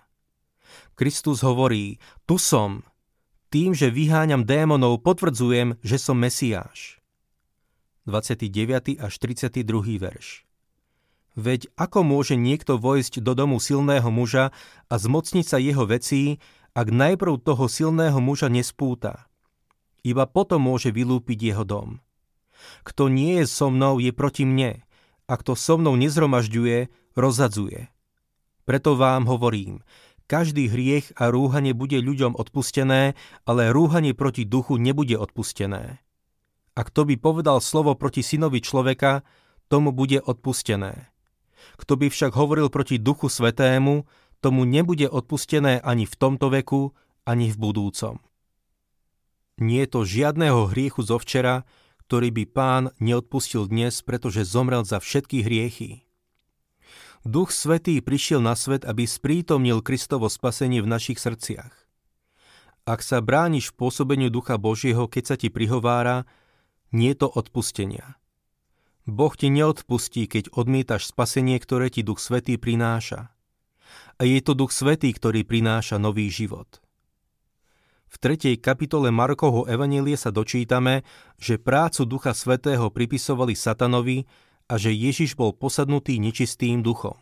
Kristus 0.96 1.40
hovorí, 1.40 1.96
tu 2.28 2.36
som. 2.36 2.84
Tým, 3.48 3.72
že 3.72 3.88
vyháňam 3.88 4.44
démonov, 4.44 5.00
potvrdzujem, 5.00 5.80
že 5.80 5.96
som 5.96 6.18
Mesiáš. 6.18 7.00
29. 8.04 9.00
až 9.00 9.12
32. 9.16 9.64
verš. 9.96 10.44
Veď 11.34 11.66
ako 11.74 12.06
môže 12.06 12.36
niekto 12.36 12.78
vojsť 12.78 13.24
do 13.24 13.32
domu 13.34 13.58
silného 13.58 14.06
muža 14.12 14.54
a 14.86 14.94
zmocniť 14.94 15.46
sa 15.46 15.58
jeho 15.58 15.88
vecí, 15.88 16.38
ak 16.76 16.90
najprv 16.90 17.40
toho 17.42 17.64
silného 17.66 18.18
muža 18.20 18.52
nespúta? 18.52 19.26
Iba 20.04 20.28
potom 20.28 20.68
môže 20.68 20.92
vylúpiť 20.92 21.54
jeho 21.54 21.64
dom. 21.64 22.04
Kto 22.84 23.12
nie 23.12 23.42
je 23.42 23.44
so 23.48 23.68
mnou, 23.70 23.98
je 23.98 24.10
proti 24.10 24.44
mne. 24.48 24.82
A 25.30 25.32
kto 25.40 25.56
so 25.56 25.80
mnou 25.80 25.96
nezromažďuje, 25.96 26.92
rozadzuje. 27.16 27.88
Preto 28.64 28.96
vám 28.96 29.28
hovorím, 29.28 29.84
každý 30.24 30.72
hriech 30.72 31.12
a 31.20 31.28
rúhanie 31.28 31.76
bude 31.76 32.00
ľuďom 32.00 32.36
odpustené, 32.40 33.12
ale 33.44 33.62
rúhanie 33.72 34.16
proti 34.16 34.48
duchu 34.48 34.80
nebude 34.80 35.20
odpustené. 35.20 36.00
A 36.74 36.80
kto 36.82 37.06
by 37.06 37.20
povedal 37.20 37.60
slovo 37.60 37.94
proti 37.94 38.24
synovi 38.24 38.64
človeka, 38.64 39.22
tomu 39.68 39.92
bude 39.92 40.18
odpustené. 40.24 41.12
Kto 41.76 41.96
by 41.96 42.08
však 42.08 42.32
hovoril 42.34 42.72
proti 42.72 42.96
duchu 42.96 43.28
svetému, 43.28 44.04
tomu 44.40 44.68
nebude 44.68 45.08
odpustené 45.08 45.80
ani 45.80 46.04
v 46.04 46.14
tomto 46.16 46.52
veku, 46.52 46.92
ani 47.24 47.48
v 47.48 47.56
budúcom. 47.56 48.20
Nie 49.60 49.86
je 49.86 49.92
to 49.92 50.00
žiadného 50.04 50.72
hriechu 50.74 51.00
zo 51.06 51.16
včera, 51.16 51.62
ktorý 52.06 52.28
by 52.30 52.44
pán 52.52 52.84
neodpustil 53.00 53.66
dnes, 53.66 54.04
pretože 54.04 54.44
zomrel 54.44 54.84
za 54.84 55.00
všetky 55.00 55.40
hriechy. 55.40 56.04
Duch 57.24 57.56
Svetý 57.56 58.04
prišiel 58.04 58.44
na 58.44 58.52
svet, 58.52 58.84
aby 58.84 59.08
sprítomnil 59.08 59.80
Kristovo 59.80 60.28
spasenie 60.28 60.84
v 60.84 60.92
našich 60.92 61.16
srdciach. 61.16 61.72
Ak 62.84 63.00
sa 63.00 63.24
brániš 63.24 63.72
pôsobeniu 63.72 64.28
Ducha 64.28 64.60
Božieho, 64.60 65.08
keď 65.08 65.24
sa 65.24 65.36
ti 65.40 65.48
prihovára, 65.48 66.28
nie 66.92 67.16
to 67.16 67.24
odpustenia. 67.24 68.20
Boh 69.08 69.32
ti 69.32 69.48
neodpustí, 69.48 70.28
keď 70.28 70.52
odmietaš 70.52 71.08
spasenie, 71.08 71.56
ktoré 71.56 71.88
ti 71.88 72.04
Duch 72.04 72.20
Svetý 72.20 72.60
prináša. 72.60 73.32
A 74.20 74.28
je 74.28 74.44
to 74.44 74.52
Duch 74.52 74.76
Svetý, 74.76 75.08
ktorý 75.16 75.48
prináša 75.48 75.96
nový 75.96 76.28
život. 76.28 76.83
V 78.14 78.22
3. 78.22 78.62
kapitole 78.62 79.10
Markovho 79.10 79.66
Evanielie 79.66 80.14
sa 80.14 80.30
dočítame, 80.30 81.02
že 81.34 81.58
prácu 81.58 82.06
Ducha 82.06 82.30
Svetého 82.30 82.86
pripisovali 82.86 83.58
Satanovi 83.58 84.22
a 84.70 84.78
že 84.78 84.94
Ježiš 84.94 85.34
bol 85.34 85.50
posadnutý 85.50 86.22
nečistým 86.22 86.78
duchom. 86.78 87.18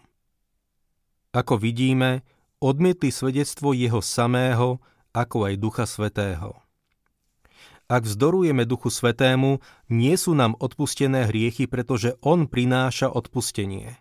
Ako 1.33 1.57
vidíme, 1.57 2.21
odmietli 2.61 3.09
svedectvo 3.09 3.73
jeho 3.73 4.05
samého, 4.05 4.85
ako 5.17 5.49
aj 5.49 5.55
Ducha 5.57 5.89
Svetého. 5.89 6.61
Ak 7.89 8.05
vzdorujeme 8.05 8.69
Duchu 8.69 8.93
Svetému, 8.93 9.65
nie 9.89 10.13
sú 10.21 10.37
nám 10.37 10.61
odpustené 10.61 11.25
hriechy, 11.25 11.73
pretože 11.73 12.21
On 12.21 12.45
prináša 12.45 13.09
odpustenie. 13.09 13.97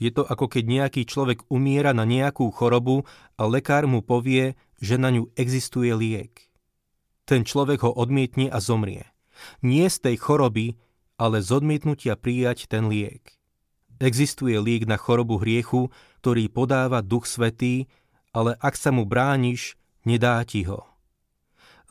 Je 0.00 0.08
to 0.08 0.24
ako 0.24 0.48
keď 0.48 0.64
nejaký 0.64 1.04
človek 1.04 1.44
umiera 1.52 1.92
na 1.92 2.08
nejakú 2.08 2.48
chorobu 2.56 3.04
a 3.36 3.44
lekár 3.44 3.84
mu 3.84 4.00
povie, 4.00 4.56
že 4.82 4.98
na 4.98 5.14
ňu 5.14 5.30
existuje 5.38 5.94
liek. 5.94 6.50
Ten 7.22 7.46
človek 7.46 7.86
ho 7.86 7.94
odmietne 7.94 8.50
a 8.50 8.58
zomrie. 8.58 9.06
Nie 9.62 9.86
z 9.86 10.10
tej 10.10 10.16
choroby, 10.18 10.74
ale 11.14 11.38
z 11.38 11.54
odmietnutia 11.54 12.18
prijať 12.18 12.66
ten 12.66 12.90
liek. 12.90 13.38
Existuje 14.02 14.58
liek 14.58 14.90
na 14.90 14.98
chorobu 14.98 15.38
hriechu, 15.38 15.94
ktorý 16.18 16.50
podáva 16.50 16.98
Duch 16.98 17.30
Svetý, 17.30 17.86
ale 18.34 18.58
ak 18.58 18.74
sa 18.74 18.90
mu 18.90 19.06
brániš, 19.06 19.78
nedá 20.02 20.42
ti 20.42 20.66
ho. 20.66 20.82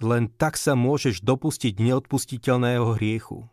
Len 0.03 0.27
tak 0.27 0.59
sa 0.59 0.75
môžeš 0.75 1.23
dopustiť 1.23 1.79
neodpustiteľného 1.79 2.99
hriechu. 2.99 3.47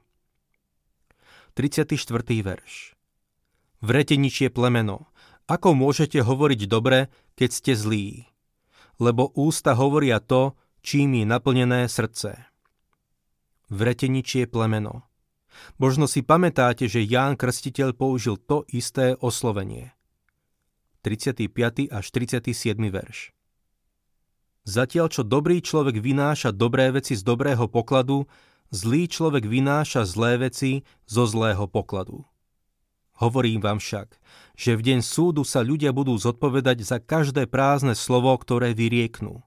34. 1.55 1.95
verš 2.43 2.99
Vreteničie 3.79 4.51
plemeno, 4.51 5.07
ako 5.47 5.79
môžete 5.79 6.19
hovoriť 6.19 6.61
dobre, 6.67 7.07
keď 7.39 7.51
ste 7.55 7.73
zlí? 7.79 8.27
Lebo 8.99 9.31
ústa 9.35 9.75
hovoria 9.75 10.19
to, 10.19 10.59
čím 10.83 11.23
je 11.23 11.25
naplnené 11.27 11.87
srdce. 11.87 12.39
Vreteničie 13.71 14.51
plemeno. 14.51 15.07
Možno 15.79 16.07
si 16.07 16.23
pamätáte, 16.23 16.87
že 16.87 17.03
Ján 17.03 17.35
Krstiteľ 17.35 17.95
použil 17.95 18.39
to 18.39 18.63
isté 18.71 19.19
oslovenie. 19.19 19.95
35. 21.03 21.91
až 21.91 22.05
37. 22.11 22.79
verš. 22.91 23.33
Zatiaľ, 24.69 25.09
čo 25.09 25.23
dobrý 25.25 25.65
človek 25.65 25.97
vynáša 25.97 26.53
dobré 26.53 26.93
veci 26.93 27.17
z 27.17 27.25
dobrého 27.25 27.71
pokladu, 27.73 28.29
zlý 28.69 29.09
človek 29.09 29.49
vynáša 29.49 30.05
zlé 30.05 30.37
veci 30.51 30.85
zo 31.09 31.25
zlého 31.25 31.65
pokladu. 31.65 32.29
Hovorím 33.19 33.59
vám 33.59 33.83
však, 33.83 34.15
že 34.55 34.79
v 34.79 34.85
deň 34.95 34.99
súdu 35.03 35.43
sa 35.43 35.67
ľudia 35.67 35.91
budú 35.91 36.15
zodpovedať 36.15 36.87
za 36.87 36.99
každé 37.03 37.51
prázdne 37.51 37.99
slovo, 37.99 38.31
ktoré 38.39 38.75
vyrieknú. 38.79 39.43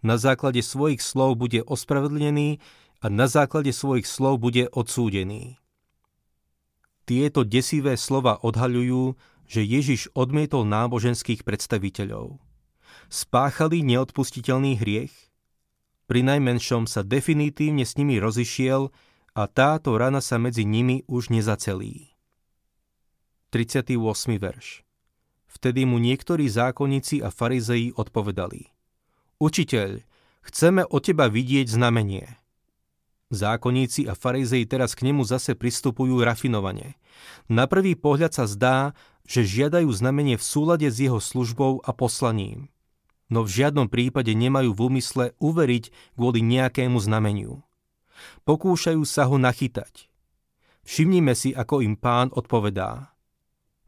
Na 0.00 0.16
základe 0.16 0.64
svojich 0.64 1.04
slov 1.04 1.36
bude 1.36 1.60
ospravedlnený 1.60 2.64
a 3.04 3.06
na 3.12 3.28
základe 3.28 3.76
svojich 3.76 4.08
slov 4.08 4.40
bude 4.40 4.72
odsúdený. 4.72 5.60
Tieto 7.04 7.44
desivé 7.44 8.00
slova 8.00 8.40
odhaľujú, 8.40 9.16
že 9.48 9.64
Ježiš 9.64 10.12
odmietol 10.12 10.68
náboženských 10.68 11.44
predstaviteľov 11.44 12.36
spáchali 13.08 13.80
neodpustiteľný 13.84 14.76
hriech? 14.76 15.12
Pri 16.08 16.20
najmenšom 16.24 16.88
sa 16.88 17.04
definitívne 17.04 17.84
s 17.84 17.96
nimi 18.00 18.16
rozišiel 18.16 18.92
a 19.36 19.42
táto 19.48 19.96
rana 19.96 20.24
sa 20.24 20.40
medzi 20.40 20.64
nimi 20.64 21.04
už 21.04 21.32
nezacelí. 21.32 22.17
38. 23.48 23.96
verš 24.38 24.84
Vtedy 25.48 25.88
mu 25.88 25.96
niektorí 25.96 26.46
zákonníci 26.48 27.24
a 27.24 27.32
farizeji 27.32 27.96
odpovedali 27.96 28.68
Učiteľ, 29.38 30.04
chceme 30.44 30.82
od 30.84 31.00
teba 31.00 31.30
vidieť 31.30 31.70
znamenie. 31.72 32.26
Zákonníci 33.32 34.08
a 34.08 34.16
farizeji 34.18 34.66
teraz 34.66 34.96
k 34.98 35.08
nemu 35.08 35.22
zase 35.24 35.54
pristupujú 35.56 36.20
rafinovane. 36.24 36.96
Na 37.46 37.68
prvý 37.68 37.94
pohľad 37.94 38.34
sa 38.34 38.44
zdá, 38.48 38.96
že 39.28 39.44
žiadajú 39.44 39.88
znamenie 39.92 40.40
v 40.40 40.44
súlade 40.44 40.88
s 40.88 40.96
jeho 40.98 41.20
službou 41.20 41.84
a 41.84 41.90
poslaním 41.92 42.72
no 43.28 43.44
v 43.44 43.50
žiadnom 43.62 43.86
prípade 43.88 44.32
nemajú 44.32 44.72
v 44.72 44.80
úmysle 44.80 45.24
uveriť 45.38 46.16
kvôli 46.16 46.40
nejakému 46.40 46.96
znameniu. 46.98 47.60
Pokúšajú 48.48 49.04
sa 49.04 49.28
ho 49.28 49.36
nachytať. 49.38 50.10
Všimnime 50.88 51.36
si, 51.36 51.52
ako 51.52 51.84
im 51.84 51.94
pán 51.94 52.32
odpovedá. 52.32 53.12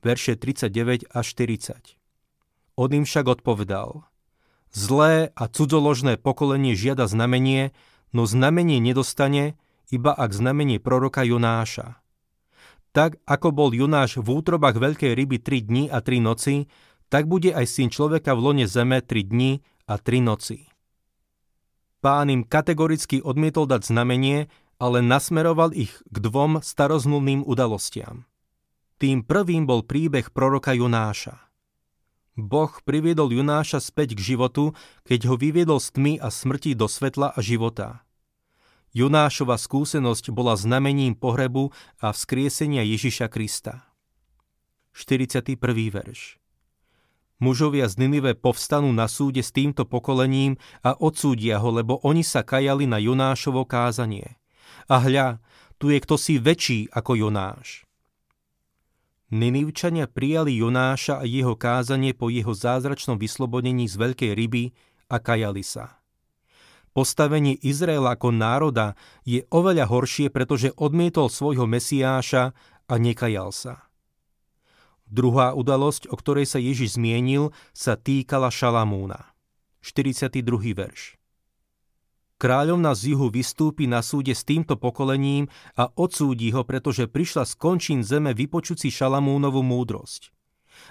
Verše 0.00 0.36
39 0.36 1.12
až 1.12 1.26
40. 1.36 1.96
On 2.76 2.88
im 2.88 3.04
však 3.04 3.40
odpovedal. 3.40 4.08
Zlé 4.72 5.34
a 5.36 5.44
cudzoložné 5.50 6.16
pokolenie 6.16 6.72
žiada 6.78 7.04
znamenie, 7.04 7.76
no 8.14 8.24
znamenie 8.24 8.80
nedostane, 8.80 9.60
iba 9.90 10.14
ak 10.14 10.30
znamenie 10.32 10.78
proroka 10.78 11.26
Jonáša. 11.26 12.00
Tak 12.96 13.20
ako 13.26 13.48
bol 13.52 13.70
Jonáš 13.74 14.18
v 14.18 14.40
útrobách 14.40 14.78
veľkej 14.78 15.12
ryby 15.14 15.38
3 15.42 15.68
dní 15.68 15.84
a 15.90 16.00
3 16.00 16.22
noci, 16.22 16.70
tak 17.10 17.26
bude 17.26 17.50
aj 17.50 17.66
syn 17.66 17.90
človeka 17.90 18.38
v 18.38 18.40
lone 18.40 18.66
zeme 18.70 19.02
tri 19.02 19.26
dni 19.26 19.60
a 19.90 19.98
tri 19.98 20.22
noci. 20.22 20.70
Pán 22.00 22.30
im 22.30 22.46
kategoricky 22.46 23.20
odmietol 23.20 23.66
dať 23.66 23.90
znamenie, 23.90 24.48
ale 24.80 25.04
nasmeroval 25.04 25.76
ich 25.76 25.92
k 26.08 26.16
dvom 26.16 26.64
staroznulným 26.64 27.44
udalostiam. 27.44 28.29
Tým 29.00 29.24
prvým 29.24 29.64
bol 29.64 29.80
príbeh 29.80 30.28
proroka 30.28 30.76
Junáša. 30.76 31.40
Boh 32.36 32.68
priviedol 32.84 33.32
Junáša 33.32 33.80
späť 33.80 34.12
k 34.12 34.36
životu, 34.36 34.76
keď 35.08 35.32
ho 35.32 35.40
vyviedol 35.40 35.80
z 35.80 35.96
tmy 35.96 36.12
a 36.20 36.28
smrti 36.28 36.76
do 36.76 36.84
svetla 36.84 37.32
a 37.32 37.40
života. 37.40 38.04
Junášova 38.92 39.56
skúsenosť 39.56 40.28
bola 40.36 40.52
znamením 40.52 41.16
pohrebu 41.16 41.72
a 41.96 42.12
vzkriesenia 42.12 42.84
Ježiša 42.84 43.32
Krista. 43.32 43.88
41. 44.92 45.56
verš 45.88 46.36
Mužovia 47.40 47.88
z 47.88 48.04
Ninive 48.04 48.36
povstanú 48.36 48.92
na 48.92 49.08
súde 49.08 49.40
s 49.40 49.48
týmto 49.48 49.88
pokolením 49.88 50.60
a 50.84 50.92
odsúdia 50.92 51.56
ho, 51.56 51.72
lebo 51.72 52.04
oni 52.04 52.20
sa 52.20 52.44
kajali 52.44 52.84
na 52.84 53.00
Jonášovo 53.00 53.64
kázanie. 53.64 54.36
A 54.92 55.00
hľa, 55.00 55.40
tu 55.80 55.88
je 55.88 55.96
kto 56.04 56.20
si 56.20 56.36
väčší 56.36 56.92
ako 56.92 57.16
Jonáš. 57.16 57.88
Ninivčania 59.30 60.10
prijali 60.10 60.58
Jonáša 60.58 61.22
a 61.22 61.24
jeho 61.24 61.54
kázanie 61.54 62.18
po 62.18 62.34
jeho 62.34 62.50
zázračnom 62.50 63.14
vyslobodení 63.14 63.86
z 63.86 63.94
veľkej 63.94 64.34
ryby 64.34 64.74
a 65.06 65.22
kajali 65.22 65.62
sa. 65.62 66.02
Postavenie 66.90 67.54
Izraela 67.62 68.18
ako 68.18 68.34
národa 68.34 68.98
je 69.22 69.46
oveľa 69.54 69.86
horšie, 69.86 70.34
pretože 70.34 70.74
odmietol 70.74 71.30
svojho 71.30 71.62
Mesiáša 71.70 72.50
a 72.90 72.94
nekajal 72.98 73.54
sa. 73.54 73.86
Druhá 75.06 75.54
udalosť, 75.54 76.10
o 76.10 76.18
ktorej 76.18 76.50
sa 76.50 76.58
Ježiš 76.58 76.98
zmienil, 76.98 77.54
sa 77.70 77.94
týkala 77.94 78.50
Šalamúna. 78.50 79.30
42. 79.82 80.42
verš. 80.74 81.19
Kráľovna 82.40 82.96
z 82.96 83.12
juhu 83.12 83.28
vystúpi 83.28 83.84
na 83.84 84.00
súde 84.00 84.32
s 84.32 84.48
týmto 84.48 84.80
pokolením 84.80 85.52
a 85.76 85.92
odsúdi 85.92 86.48
ho, 86.56 86.64
pretože 86.64 87.04
prišla 87.04 87.44
z 87.44 87.52
končín 87.60 88.00
zeme 88.00 88.32
vypočuci 88.32 88.88
Šalamúnovú 88.88 89.60
múdrosť. 89.60 90.32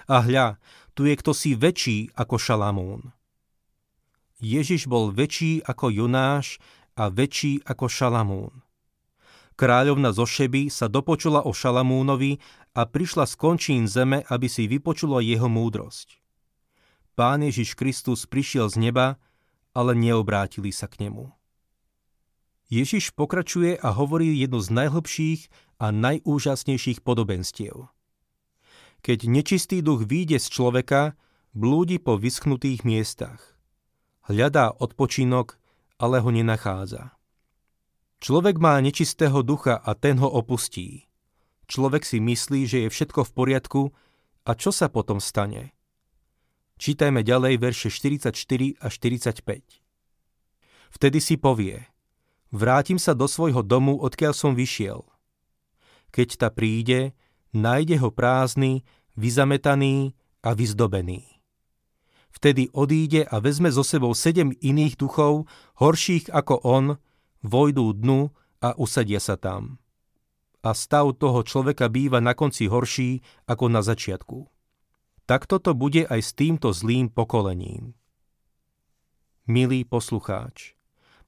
A 0.06 0.22
hľa, 0.22 0.62
tu 0.94 1.10
je 1.10 1.14
kto 1.18 1.34
si 1.34 1.58
väčší 1.58 2.14
ako 2.14 2.38
Šalamún. 2.38 3.10
Ježiš 4.38 4.86
bol 4.86 5.10
väčší 5.10 5.66
ako 5.66 5.90
Jonáš 5.90 6.62
a 6.94 7.10
väčší 7.10 7.66
ako 7.66 7.90
Šalamún. 7.90 8.54
Kráľovna 9.58 10.14
zo 10.14 10.30
Šeby 10.30 10.70
sa 10.70 10.86
dopočula 10.86 11.42
o 11.42 11.50
Šalamúnovi 11.50 12.38
a 12.78 12.86
prišla 12.86 13.26
z 13.26 13.34
končín 13.34 13.90
zeme, 13.90 14.22
aby 14.30 14.46
si 14.46 14.70
vypočula 14.70 15.18
jeho 15.18 15.50
múdrosť. 15.50 16.14
Pán 17.18 17.42
Ježiš 17.42 17.74
Kristus 17.74 18.30
prišiel 18.30 18.70
z 18.70 18.78
neba, 18.78 19.18
ale 19.74 19.98
neobrátili 19.98 20.70
sa 20.70 20.86
k 20.86 21.10
nemu. 21.10 21.39
Ježiš 22.70 23.10
pokračuje 23.18 23.74
a 23.74 23.90
hovorí 23.90 24.30
jednu 24.38 24.62
z 24.62 24.70
najhlbších 24.70 25.40
a 25.82 25.90
najúžasnejších 25.90 27.02
podobenstiev. 27.02 27.90
Keď 29.02 29.18
nečistý 29.26 29.82
duch 29.82 30.06
výjde 30.06 30.38
z 30.38 30.46
človeka, 30.46 31.18
blúdi 31.50 31.98
po 31.98 32.14
vyschnutých 32.14 32.86
miestach. 32.86 33.58
Hľadá 34.30 34.70
odpočinok, 34.70 35.58
ale 35.98 36.22
ho 36.22 36.30
nenachádza. 36.30 37.18
Človek 38.22 38.62
má 38.62 38.78
nečistého 38.78 39.42
ducha 39.42 39.74
a 39.74 39.96
ten 39.98 40.22
ho 40.22 40.30
opustí. 40.30 41.10
Človek 41.66 42.06
si 42.06 42.22
myslí, 42.22 42.70
že 42.70 42.78
je 42.86 42.88
všetko 42.92 43.26
v 43.26 43.34
poriadku 43.34 43.82
a 44.46 44.54
čo 44.54 44.70
sa 44.70 44.86
potom 44.86 45.18
stane? 45.18 45.74
Čítajme 46.78 47.26
ďalej 47.26 47.58
verše 47.58 47.88
44 47.90 48.30
a 48.78 48.86
45. 48.92 49.42
Vtedy 50.90 51.18
si 51.18 51.34
povie, 51.34 51.80
vrátim 52.50 52.98
sa 52.98 53.14
do 53.14 53.26
svojho 53.26 53.62
domu, 53.62 53.98
odkiaľ 53.98 54.34
som 54.34 54.52
vyšiel. 54.54 55.06
Keď 56.10 56.28
ta 56.38 56.48
príde, 56.50 57.14
nájde 57.54 57.98
ho 58.02 58.10
prázdny, 58.10 58.82
vyzametaný 59.14 60.14
a 60.42 60.54
vyzdobený. 60.54 61.40
Vtedy 62.30 62.70
odíde 62.70 63.26
a 63.26 63.42
vezme 63.42 63.70
so 63.74 63.82
sebou 63.82 64.14
sedem 64.14 64.54
iných 64.62 64.94
duchov, 64.98 65.50
horších 65.82 66.30
ako 66.30 66.62
on, 66.62 66.86
vojdú 67.42 67.90
dnu 67.94 68.30
a 68.62 68.74
usadia 68.78 69.18
sa 69.18 69.34
tam. 69.34 69.82
A 70.60 70.76
stav 70.76 71.16
toho 71.16 71.40
človeka 71.40 71.88
býva 71.88 72.20
na 72.20 72.36
konci 72.36 72.68
horší 72.68 73.24
ako 73.48 73.72
na 73.72 73.80
začiatku. 73.80 74.46
Takto 75.24 75.62
to 75.62 75.72
bude 75.78 76.04
aj 76.10 76.20
s 76.20 76.30
týmto 76.36 76.74
zlým 76.74 77.08
pokolením. 77.08 77.96
Milý 79.48 79.82
poslucháč, 79.88 80.78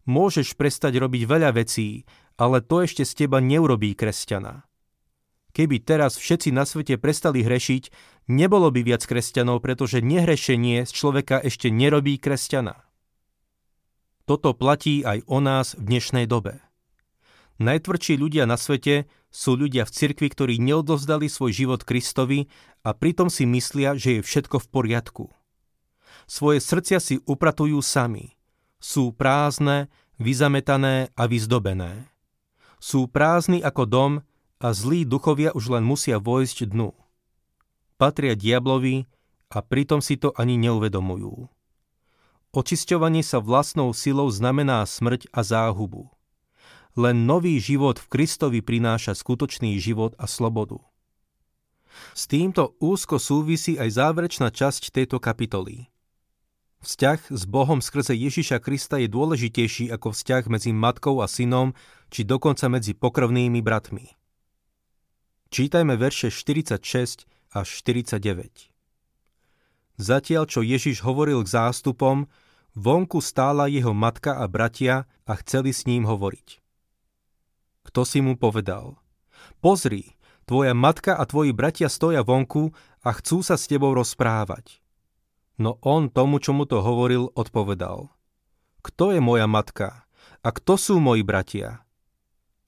môžeš 0.08 0.58
prestať 0.58 0.98
robiť 0.98 1.22
veľa 1.26 1.50
vecí, 1.54 2.08
ale 2.40 2.64
to 2.64 2.82
ešte 2.82 3.06
z 3.06 3.26
teba 3.26 3.38
neurobí 3.38 3.94
kresťana. 3.94 4.66
Keby 5.52 5.84
teraz 5.84 6.16
všetci 6.16 6.48
na 6.48 6.64
svete 6.64 6.96
prestali 6.96 7.44
hrešiť, 7.44 7.92
nebolo 8.32 8.72
by 8.72 8.80
viac 8.80 9.04
kresťanov, 9.04 9.60
pretože 9.60 10.00
nehrešenie 10.00 10.88
z 10.88 10.90
človeka 10.90 11.36
ešte 11.44 11.68
nerobí 11.68 12.16
kresťana. 12.16 12.80
Toto 14.24 14.56
platí 14.56 15.04
aj 15.04 15.28
o 15.28 15.44
nás 15.44 15.76
v 15.76 15.92
dnešnej 15.92 16.24
dobe. 16.24 16.64
Najtvrdší 17.60 18.16
ľudia 18.16 18.48
na 18.48 18.56
svete 18.56 19.04
sú 19.28 19.60
ľudia 19.60 19.84
v 19.84 19.92
cirkvi, 19.92 20.28
ktorí 20.32 20.54
neodovzdali 20.56 21.28
svoj 21.28 21.52
život 21.52 21.84
Kristovi 21.84 22.48
a 22.80 22.96
pritom 22.96 23.28
si 23.28 23.44
myslia, 23.44 23.92
že 23.92 24.18
je 24.18 24.20
všetko 24.24 24.56
v 24.56 24.66
poriadku. 24.72 25.24
Svoje 26.24 26.64
srdcia 26.64 26.98
si 26.98 27.20
upratujú 27.28 27.76
sami. 27.84 28.32
Sú 28.82 29.14
prázdne, 29.14 29.86
vyzametané 30.18 31.14
a 31.14 31.30
vyzdobené. 31.30 32.10
Sú 32.82 33.06
prázdni 33.06 33.62
ako 33.62 33.86
dom 33.86 34.12
a 34.58 34.74
zlí 34.74 35.06
duchovia 35.06 35.54
už 35.54 35.78
len 35.78 35.86
musia 35.86 36.18
vojsť 36.18 36.74
dnu. 36.74 36.90
Patria 37.94 38.34
diablovi 38.34 39.06
a 39.54 39.62
pritom 39.62 40.02
si 40.02 40.18
to 40.18 40.34
ani 40.34 40.58
neuvedomujú. 40.58 41.46
Očisťovanie 42.50 43.22
sa 43.22 43.38
vlastnou 43.38 43.94
silou 43.94 44.26
znamená 44.34 44.82
smrť 44.82 45.30
a 45.30 45.46
záhubu. 45.46 46.10
Len 46.98 47.22
nový 47.24 47.62
život 47.62 48.02
v 48.02 48.10
Kristovi 48.10 48.60
prináša 48.60 49.14
skutočný 49.14 49.78
život 49.78 50.12
a 50.18 50.26
slobodu. 50.26 50.82
S 52.18 52.26
týmto 52.26 52.74
úzko 52.82 53.22
súvisí 53.22 53.78
aj 53.78 53.94
záverečná 53.94 54.50
časť 54.50 54.90
tejto 54.90 55.22
kapitoly. 55.22 55.91
Vzťah 56.82 57.30
s 57.30 57.46
Bohom 57.46 57.78
skrze 57.78 58.10
Ježiša 58.10 58.58
Krista 58.58 58.98
je 58.98 59.06
dôležitejší 59.06 59.94
ako 59.94 60.10
vzťah 60.10 60.50
medzi 60.50 60.74
matkou 60.74 61.22
a 61.22 61.30
synom, 61.30 61.78
či 62.10 62.26
dokonca 62.26 62.66
medzi 62.66 62.98
pokrvnými 62.98 63.62
bratmi. 63.62 64.10
Čítajme 65.54 65.94
verše 65.94 66.34
46 66.34 66.82
až 67.54 67.68
49. 67.86 68.74
Zatiaľ, 69.94 70.44
čo 70.50 70.66
Ježiš 70.66 71.06
hovoril 71.06 71.46
k 71.46 71.54
zástupom, 71.54 72.26
vonku 72.74 73.22
stála 73.22 73.70
jeho 73.70 73.94
matka 73.94 74.42
a 74.42 74.50
bratia 74.50 75.06
a 75.22 75.38
chceli 75.38 75.70
s 75.70 75.86
ním 75.86 76.02
hovoriť. 76.02 76.58
Kto 77.86 78.02
si 78.02 78.18
mu 78.18 78.34
povedal? 78.34 78.98
Pozri, 79.62 80.18
tvoja 80.50 80.74
matka 80.74 81.14
a 81.14 81.22
tvoji 81.30 81.54
bratia 81.54 81.86
stoja 81.86 82.26
vonku 82.26 82.74
a 83.06 83.14
chcú 83.14 83.46
sa 83.46 83.54
s 83.54 83.70
tebou 83.70 83.94
rozprávať. 83.94 84.81
No 85.60 85.76
on 85.84 86.08
tomu, 86.08 86.40
čo 86.40 86.56
mu 86.56 86.64
to 86.64 86.80
hovoril, 86.80 87.28
odpovedal. 87.36 88.08
Kto 88.82 89.12
je 89.12 89.20
moja 89.20 89.44
matka? 89.44 90.08
A 90.42 90.48
kto 90.50 90.74
sú 90.74 90.98
moji 90.98 91.22
bratia? 91.22 91.86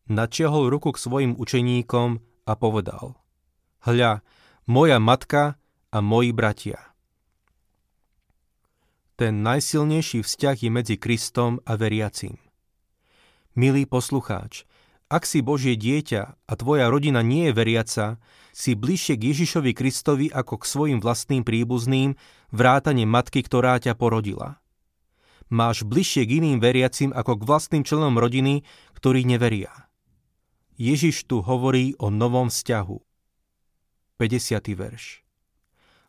Načiahol 0.06 0.68
ruku 0.68 0.92
k 0.92 1.00
svojim 1.00 1.32
učeníkom 1.34 2.20
a 2.44 2.52
povedal. 2.54 3.16
Hľa, 3.82 4.20
moja 4.68 4.98
matka 5.00 5.56
a 5.90 5.98
moji 6.04 6.30
bratia. 6.36 6.94
Ten 9.14 9.46
najsilnejší 9.46 10.26
vzťah 10.26 10.56
je 10.58 10.70
medzi 10.70 10.96
Kristom 10.98 11.62
a 11.62 11.78
veriacím. 11.78 12.36
Milý 13.54 13.86
poslucháč, 13.86 14.66
ak 15.14 15.31
si 15.31 15.46
Božie 15.46 15.79
dieťa 15.79 16.22
a 16.50 16.53
tvoja 16.59 16.90
rodina 16.90 17.22
nie 17.22 17.46
je 17.46 17.53
veriaca, 17.55 18.07
si 18.50 18.74
bližšie 18.74 19.14
k 19.14 19.31
Ježišovi 19.31 19.70
Kristovi 19.70 20.27
ako 20.27 20.59
k 20.59 20.64
svojim 20.66 20.98
vlastným 20.98 21.46
príbuzným, 21.46 22.18
vrátane 22.50 23.07
matky, 23.07 23.46
ktorá 23.46 23.79
ťa 23.79 23.94
porodila. 23.94 24.59
Máš 25.55 25.87
bližšie 25.87 26.27
k 26.27 26.42
iným 26.42 26.59
veriacim 26.59 27.14
ako 27.14 27.38
k 27.38 27.46
vlastným 27.46 27.87
členom 27.87 28.18
rodiny, 28.18 28.66
ktorí 28.98 29.22
neveria. 29.22 29.87
Ježiš 30.74 31.31
tu 31.31 31.38
hovorí 31.46 31.94
o 32.03 32.11
novom 32.11 32.50
vzťahu. 32.50 32.98
50. 34.18 34.74
verš. 34.74 35.22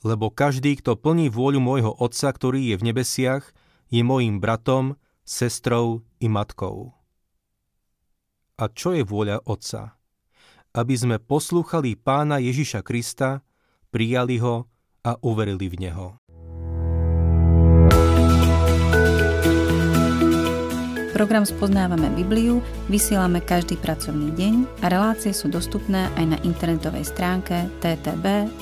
Lebo 0.02 0.34
každý, 0.34 0.82
kto 0.82 0.98
plní 0.98 1.30
vôľu 1.30 1.62
môjho 1.62 1.94
Otca, 1.94 2.34
ktorý 2.34 2.74
je 2.74 2.76
v 2.82 2.86
nebesiach, 2.89 3.54
je 3.94 4.02
môjim 4.02 4.41
bratom, 4.41 4.98
sestrou 5.22 6.02
i 6.18 6.26
matkou. 6.26 6.94
A 8.56 8.72
čo 8.72 8.96
je 8.96 9.04
vôľa 9.04 9.44
Otca? 9.44 9.96
aby 10.76 10.94
sme 11.00 11.15
poslúchali 11.24 11.96
pána 11.96 12.44
Ježiša 12.44 12.84
Krista, 12.84 13.39
prijali 13.89 14.44
ho 14.44 14.68
a 15.08 15.15
uverili 15.24 15.72
v 15.72 15.88
neho. 15.88 16.20
Program 21.15 21.48
Spoznávame 21.48 22.12
Bibliu 22.12 22.60
vysielame 22.91 23.39
každý 23.39 23.80
pracovný 23.80 24.36
deň 24.36 24.84
a 24.84 24.91
relácie 24.91 25.32
sú 25.32 25.48
dostupné 25.48 26.12
aj 26.20 26.36
na 26.36 26.38
internetovej 26.44 27.08
stránke 27.08 27.72
ttb.tvr.org. 27.80 28.62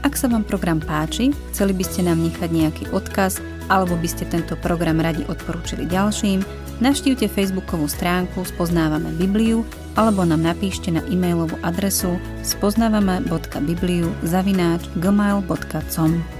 Ak 0.00 0.16
sa 0.16 0.32
vám 0.32 0.48
program 0.48 0.80
páči, 0.80 1.28
chceli 1.52 1.76
by 1.76 1.84
ste 1.84 2.08
nám 2.08 2.24
nechať 2.24 2.48
nejaký 2.48 2.88
odkaz 2.88 3.44
alebo 3.70 3.94
by 3.94 4.08
ste 4.10 4.26
tento 4.26 4.58
program 4.58 4.98
radi 4.98 5.22
odporúčili 5.30 5.86
ďalším, 5.86 6.42
Navštívte 6.80 7.28
facebookovú 7.28 7.84
stránku 7.84 8.40
Spoznávame 8.40 9.12
Bibliu 9.12 9.68
alebo 10.00 10.24
nám 10.24 10.40
napíšte 10.48 10.88
na 10.88 11.04
e-mailovú 11.12 11.60
adresu 11.60 12.16
spoznávame.bibliu 12.40 14.08
zavináč 14.24 14.88
gmail.com. 14.96 16.39